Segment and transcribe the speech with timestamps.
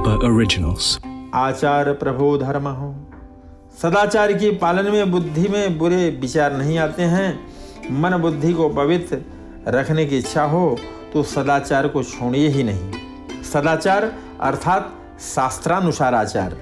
[0.00, 0.84] Hubhopper Originals.
[1.34, 2.94] आचार प्रभो धर्म हो
[3.82, 9.18] सदाचार के पालन में, बुद्धि में बुरे विचार नहीं आते हैं। मन बुद्धि को पवित्र
[9.68, 10.78] रखने की इच्छा हो
[11.12, 14.90] तो सदाचार को छोड़िए ही नहीं। सदाचार अर्थात
[15.26, 16.56] शास्त्रानुसार आचार।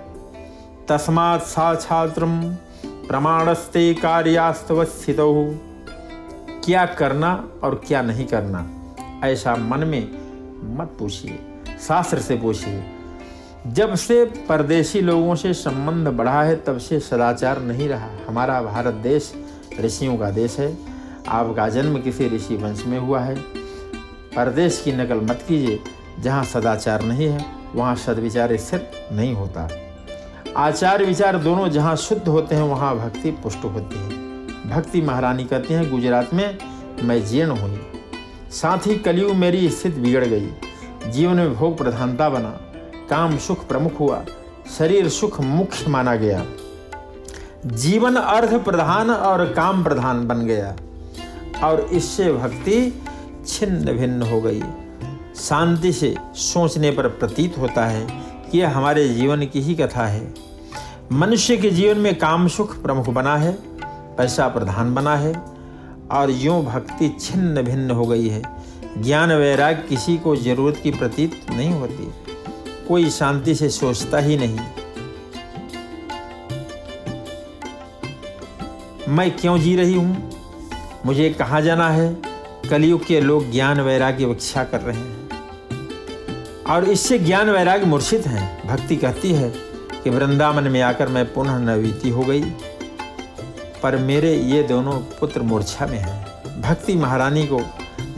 [0.88, 2.27] तस्मात् सा छात्र
[3.09, 5.16] प्रमाणस्ते कार्यास्तवस्थित।
[6.64, 7.32] क्या करना
[7.64, 8.68] और क्या नहीं करना,
[9.27, 10.02] ऐसा मन में
[10.77, 11.38] मत पूछिए,
[11.88, 12.84] शास्त्र से पूछिए।
[13.66, 18.94] जब से परदेशी लोगों से संबंध बढ़ा है, तब से सदाचार नहीं रहा। हमारा भारत
[18.94, 19.34] देश
[19.80, 20.78] ऋषियों का देश है।
[21.28, 23.34] आपका जन्म किसी ऋषि वंश में हुआ है।
[24.36, 25.80] परदेश की नकल मत कीजिए।
[26.20, 27.44] जहाँ सदाचार नहीं है,
[27.74, 29.68] वहाँ सदविचार स्थिर नहीं होता।
[30.56, 34.09] आचार विचार दोनों जहाँ शुद्ध होते हैं, वहाँ भक्ति पुष्ट होती है।
[34.70, 36.59] भक्ति महारानी कहती हैं, गुजरात में
[37.02, 37.80] मैं जीर्ण हुई
[38.50, 40.48] साथ ही कलयुग मेरी स्थिति बिगड़ गई।
[41.10, 42.67] जीवन में भोग प्रधानता बना।
[43.10, 44.24] काम सुख प्रमुख हुआ,
[44.78, 46.45] शरीर सुख मुख्य माना गया।
[47.66, 50.76] जीवन अर्थ प्रधान और काम प्रधान बन गया,
[51.65, 53.02] और इससे भक्ति
[53.46, 54.62] छिन्न भिन्न हो गई।
[55.37, 58.06] शांति से सोचने पर प्रतीत होता है
[58.50, 60.34] कि यह हमारे जीवन की ही कथा है।
[61.12, 63.52] मनुष्य के जीवन में काम सुख प्रमुख बना है,
[64.16, 65.34] पैसा प्रधान बना है,
[66.10, 68.43] और यूँ भक्ति छिन्न भिन्न हो गई है।
[68.98, 72.12] ज्ञान वैराग किसी को ज़रूरत की प्रतीत नहीं होती।
[72.88, 74.58] कोई शांति से सोचता ही नहीं।
[79.08, 80.31] मैं क्यों जी रही हूँ?
[81.06, 82.16] मुझे कहाँ जाना है?
[82.70, 85.28] कलयुग के लोग ज्ञान वैराग्य विक्षा कर रहे हैं।
[86.64, 89.50] और इससे ज्ञान वैराग्य मूर्छित हैं। भक्ति कहती है
[90.04, 92.42] कि वृंदावन में आकर मैं पुनः नवीति हो गई।
[93.82, 96.26] पर मेरे ये दोनों पुत्र मूर्छा में हैं।
[96.60, 97.60] भक्ति महारानी को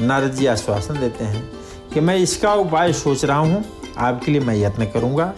[0.00, 1.50] नारद जी आश्वासन देते हैं
[1.94, 5.33] कि मैं इसका उपाय सोच रहा हूँ। आपके लिए मैं यत्न करूँगा,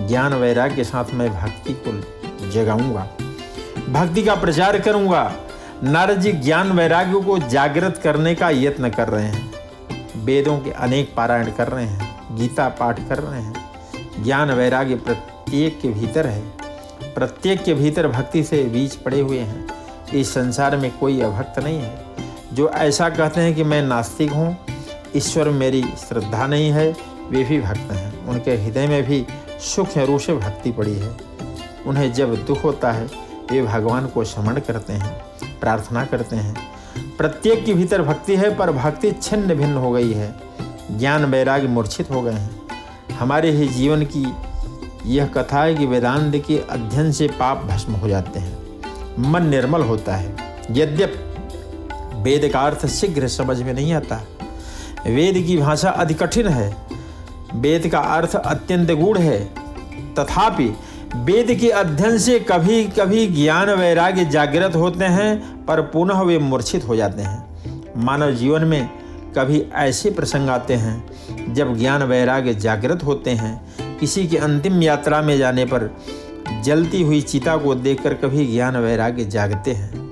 [0.00, 3.08] ज्ञान वैराग्य के साथ मैं भक्ति को जगाऊँगा,
[3.88, 5.32] भक्ति का प्रचार करूँगा।
[5.84, 9.50] नारद जी ज्ञान वैराग्य को जागृत करने का यत्न कर रहे हैं।
[10.16, 15.80] वेदों के अनेक पारायण कर रहे हैं, गीता पाठ कर रहे हैं। ज्ञान वैराग्य प्रत्येक
[15.80, 16.42] के भीतर है।
[17.14, 19.66] प्रत्येक के भीतर भक्ति से बीज पड़े हुए हैं।
[20.14, 22.04] इस संसार में कोई अभक्त नहीं है।
[22.52, 24.56] जो ऐसा कहते हैं कि मैं नास्तिक हूँ,
[25.16, 26.92] ईश्वर मेरी श्रद्धा नहीं है
[27.30, 29.26] वे भी भक्त हैं। उनके हृदय में भी
[29.60, 31.16] सूक्ष्म रूप से भक्ति पड़ी है।
[31.86, 33.06] उन्हें जब दुख होता है,
[33.50, 35.12] वे भगवान को स्मरण करते हैं,
[35.60, 36.56] प्रार्थना करते हैं।
[37.18, 40.34] प्रत्येक के भीतर भक्ति है, पर भक्ति छिन्न भिन्न हो गई है।
[40.90, 42.62] ज्ञान वैराग्य मूर्छित हो गए हैं।
[43.18, 44.32] हमारे ही जीवन की
[45.06, 48.58] यह कथा है कि वेदांत के अध्ययन से पाप भस्म हो जाते हैं।
[49.18, 50.36] मन निर्मल होता है।
[50.70, 51.24] यद्यप
[52.14, 54.16] वेद का अर्थ शीघ्र समझ में नहीं आता।
[55.06, 56.97] वेद की भाषा अति कठिन है।
[57.54, 59.44] वेद का अर्थ अत्यंत गूढ़ है।
[60.18, 60.76] तथापि,
[61.16, 66.88] वेद के अध्ययन से कभी कभी ज्ञान वैराग्य जागृत होते हैं, पर पुनः वे मूर्छित
[66.88, 67.48] हो जाते हैं।
[67.96, 68.90] मानव जीवन में
[69.38, 71.08] कभी ऐसे प्रसंग आते हैं,
[71.54, 75.96] जब ज्ञान वैराग्य जागृत होते हैं। किसी की अंतिम यात्रा में जाने पर
[76.64, 80.08] जलती हुई चिता को देखकर कभी ज्ञान वैराग्य जागते हैं।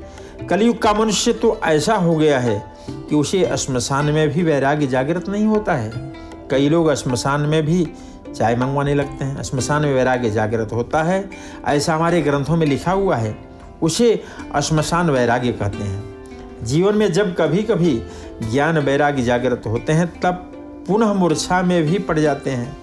[0.47, 5.29] कलयुग का मनुष्य तो ऐसा हो गया है कि उसे श्मशान में भी वैराग्य जागृत
[5.29, 6.17] नहीं होता है।
[6.51, 7.89] कई लोग श्मशान में भी
[8.37, 11.31] चाय मंगवाने लगते हैं। श्मशान में वैराग्य जागृत होता है।
[11.67, 13.49] ऐसा हमारे ग्रंथों में लिखा हुआ है।
[13.83, 14.25] उसे
[14.63, 16.27] श्मशान वैराग्य कहते हैं।
[16.63, 18.03] जीवन में जब कभी कभी
[18.51, 20.33] ज्ञान वैराग्य जागृत होते हैं, तब
[20.89, 22.77] पुनः मूर्छा में भी पड़ जाते हैं।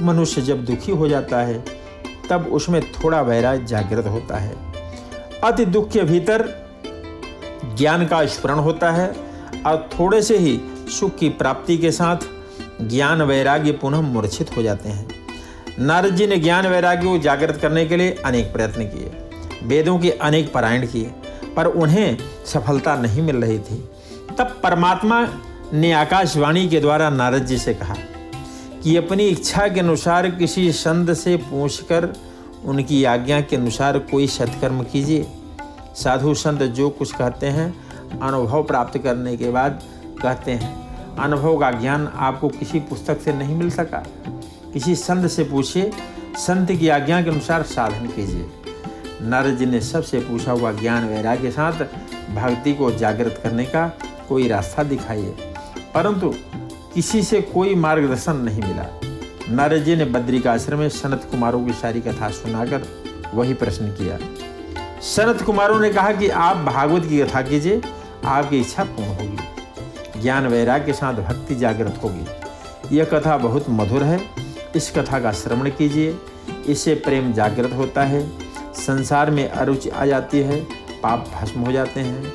[0.00, 1.64] मनुष्य जब दुखी हो जाता है,
[2.30, 4.56] तब उसमें थोड़ा वैराग्य जागृत होता है।
[5.44, 6.68] अति दुख के भीतर
[7.78, 9.14] ज्ञान का स्मरण होता है
[9.66, 12.16] और थोड़े से ही सुख की प्राप्ति के साथ
[12.80, 15.08] ज्ञान वैराग्य पुनः मूर्छित हो जाते हैं।
[15.78, 19.12] नारद जी ने ज्ञान वैराग्य को जागृत करने के लिए अनेक प्रयत्न किए,
[19.62, 21.10] वेदों के अनेक पारायण किए,
[21.56, 23.88] पर उन्हें सफलता नहीं मिल रही थी।
[24.38, 25.28] तब परमात्मा
[25.72, 27.94] ने आकाशवाणी के द्वारा नारद जी से कहा
[28.84, 32.12] कि अपनी इच्छा के अनुसार किसी संत से पूछकर
[32.64, 35.26] उनकी आज्ञा के अनुसार कोई सत्कर्म कीजिए।
[35.94, 37.74] साधु संत जो कुछ कहते हैं,
[38.20, 39.82] अनुभव प्राप्त करने के बाद
[40.22, 44.04] कहते हैं अनुभव का ज्ञान आपको किसी पुस्तक से नहीं मिल सका।
[44.72, 45.92] किसी संत से पूछिए,
[46.36, 48.50] संत की आज्ञा के अनुसार साधन कीजिए।
[49.22, 51.72] नारद जी ने सबसे पूछा हुआ ज्ञान वैराग्य के साथ,
[52.34, 53.98] भक्ति को जागृत करने का
[54.28, 55.34] कोई रास्ता दिखाइए।
[55.94, 56.34] परंतु
[56.94, 59.00] किसी से कोई मार्गदर्शन नहीं मिला।
[59.48, 62.86] नारद जी ने बद्री का आश्रम में सनत कुमारों की सारी कथा सुनाकर
[63.34, 64.18] वही प्रश्न किया।
[65.00, 67.82] सनत कुमारों ने कहा कि आप भागवत की कथा कीजिए,
[68.24, 69.38] आपकी इच्छा पूर्ण होगी।
[70.22, 72.26] ज्ञान वैराग्य के साथ भक्ति जागृत होगी।
[72.96, 74.20] यह कथा बहुत मधुर है।
[74.76, 76.18] इस कथा का श्रवण कीजिए।
[76.66, 78.30] इससे प्रेम जागृत होता है।
[78.74, 80.60] संसार में अरुचि आ जाती है।
[81.02, 82.32] पाप भस्म हो जाते हैं।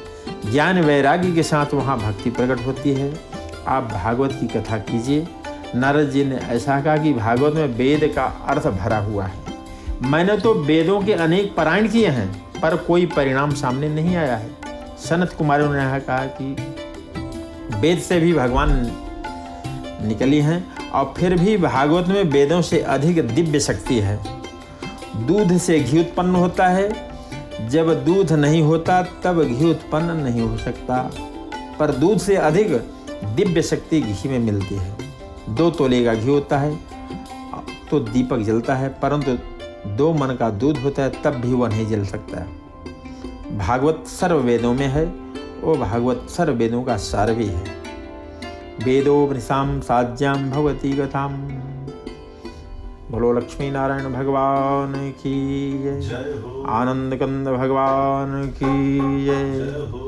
[0.52, 3.20] ज्ञान वैराग्य के साथ वहाँ भक्ति प्रकट होती है।
[3.68, 5.28] आप भागवत की कथा कीजिए।
[5.76, 9.40] नारद जी ने ऐसा कहा कि भागवत में वेद का अर्थ भरा हुआ है।
[10.02, 14.50] मैंने तो वेदों के अनेक पारायण किए हैं, पर कोई परिणाम सामने नहीं आया है।
[15.00, 16.56] सनत कुमार ने कहा कि
[17.72, 18.72] वेद से भी भगवान
[20.08, 24.20] निकली हैं और फिर भी भागवत में वेदों से अधिक दिव्य शक्ति है।
[25.18, 30.58] दूध से घी उत्पन्न होता है। जब दूध नहीं होता, तब घी उत्पन्न नहीं हो
[30.58, 31.12] सकता।
[31.80, 32.74] पर दूध से अधिक
[33.36, 34.96] दिव्य शक्ति घी में मिलती है।
[35.50, 36.78] दो तोले का घी होता है
[37.90, 39.38] तो दीपक जलता है, परंतु
[39.90, 42.38] दो मन का दूध होता है, तब भी वह नहीं जल सकता।
[43.58, 45.25] भागवत सर्व वेदों में है।
[45.64, 47.64] वो भागवत सर्व वेदों का सार भी है।
[48.84, 51.34] वेदोपनिषाम साज्याम भगवती कथाम
[53.12, 55.38] बोलो लक्ष्मी नारायण भगवान की
[56.02, 60.04] जय। आनंद कंद भगवान की जय।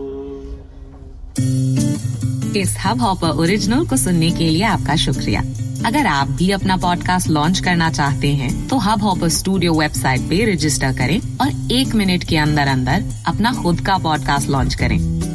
[2.60, 5.42] इस हब हॉपर ओरिजिनल को सुनने के लिए आपका शुक्रिया।
[5.86, 10.54] अगर आप भी अपना पॉडकास्ट लॉन्च करना चाहते हैं तो हब हॉपर स्टूडियो वेबसाइट पे
[10.54, 15.17] रजिस्टर करें और एक मिनट के अंदर अंदर अपना खुद का पॉडकास्ट लॉन्च करें।